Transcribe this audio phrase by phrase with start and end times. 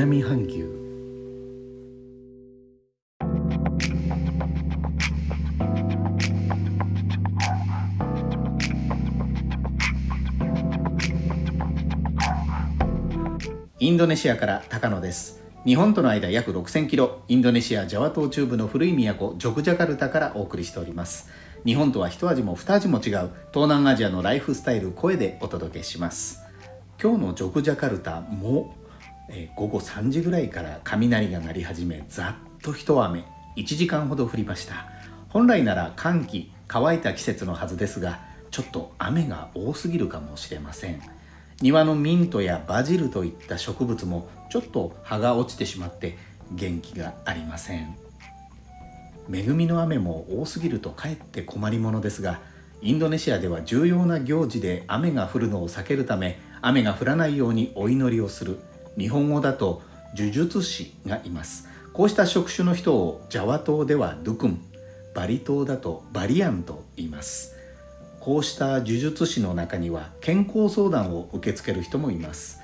[0.00, 0.66] 南半球。
[13.78, 15.42] インドネシアから高野です。
[15.66, 17.20] 日本との間約6000キロ。
[17.28, 21.28] インドネシアジャワ島中部の古い都ジョクジャカルタからお送りしております。
[21.66, 26.40] 日本とは一味も二味も違う東南アジアのライフスタイル声でお届けします。
[27.02, 28.79] 今日のジョクジャカルタも、
[29.32, 33.24] え、午後3時ぐらいから雷が鳴り始めざっと一雨。
[33.56, 34.86] 1時間ほど降りました。
[35.28, 38.20] 本来なら寒気乾いた季節のはずですが
[38.50, 41.00] ちょっと雨が多すぎるかもしれません。
[41.62, 46.16] 庭のミントやバジルといった植物もちょっと葉が落ちてしまって
[46.52, 47.96] 元気がありません。
[49.32, 52.40] 恵みの雨も多すぎるとかえって困りものですが
[52.82, 58.58] インドネシアでは重要な行事で雨が降るのを避けるため雨が降らないようにお祈りをする。
[58.98, 59.82] 日本語だと
[60.16, 61.68] 呪術師がいます。
[61.92, 64.60] こうした職種の人をジャワ島ではドゥクン
[65.14, 67.56] バリ島だとバリアンと言います。
[68.20, 72.60] こうした呪術師の中には健康相談を受け付ける人もいます。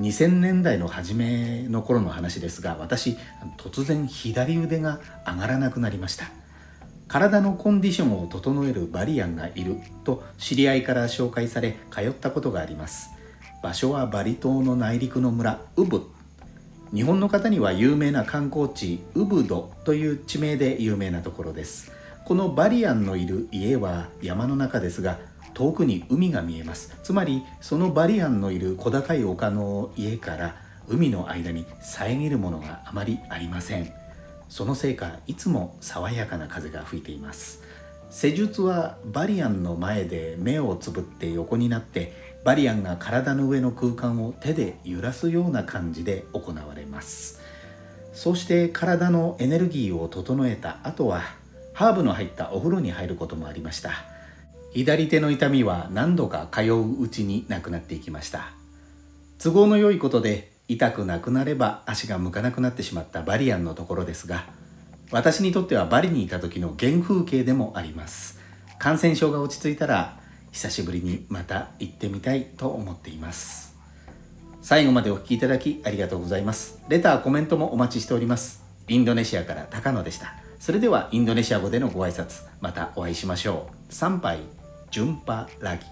[0.00, 3.18] 2000年代の初めの頃の話ですが私
[3.58, 6.30] 突然左腕が上がらなくなりました。
[7.08, 13.10] 体のコンディションを整えるバリアンがいると知り合いから紹介され通ったことがあります。
[13.62, 16.02] 場所はバリ島の内陸の村ウブ
[16.92, 21.92] 日本の方には有名な観光地ウブドという地名で有名なところです。
[22.24, 25.18] このバリアンのいる家は山の中ですが
[25.54, 26.94] 遠くに海が見えます。
[27.04, 30.56] つまりそのバリアンのいる小高い丘の家から
[30.88, 33.88] 海の間に遮るものがあまりありません。
[34.48, 37.62] そのせいかいつも爽やかな風が吹いています。
[38.12, 42.12] 施術はバリアンの前で目をつぶって横になって
[42.44, 47.40] バリアンが体の上の空間を手で揺らすような感じで行われます。
[48.12, 51.22] そして体のエネルギーを整えた後は
[51.72, 54.04] ハーブの入ったお風呂に入ることもありました。
[54.74, 58.50] 左手の痛みは何度か通ううちになくなっていきました。
[59.42, 64.44] 都合の良いことで痛くなくなれば足が向かなくなってしまったバリアンのところですが
[65.12, 68.40] 私にとってはバリにいた時の原風景でもあります。
[68.78, 70.18] 感染症が落ち着いたら
[70.50, 73.76] 久しぶりにまた行ってみたいと思っています。
[74.62, 76.82] 最後までお聴きいただきありがとうございます。
[76.88, 78.64] レターコメントもお待ちしております。
[78.88, 80.34] インドネシアから高野でした。
[80.58, 83.94] それではインドネシア語でのご挨拶またお会いしましょう。
[83.94, 84.40] 参拝
[84.92, 85.86] Jumpa lagi.